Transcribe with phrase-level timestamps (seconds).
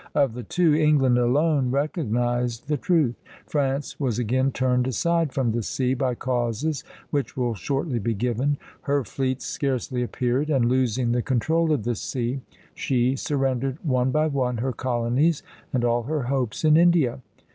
[0.15, 3.13] Of the two, England alone recognized the truth;
[3.45, 8.57] France was again turned aside from the sea by causes which will shortly be given.
[8.81, 12.41] Her fleets scarcely appeared; and losing the control of the sea,
[12.73, 17.19] she surrendered one by one her colonies and all her hopes in India.